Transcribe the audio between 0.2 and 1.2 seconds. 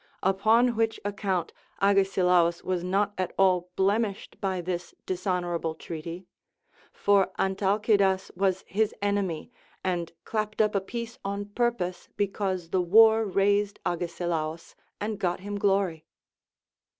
Upon which